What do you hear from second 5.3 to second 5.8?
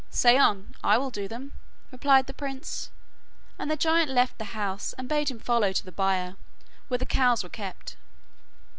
follow